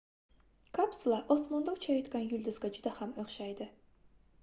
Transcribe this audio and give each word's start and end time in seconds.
kapsula 0.77 1.19
osmonda 1.35 1.77
uchayotgan 1.81 2.27
yulduzga 2.33 2.75
juda 2.79 2.95
ham 3.01 3.17
oʻxshaydi 3.27 3.73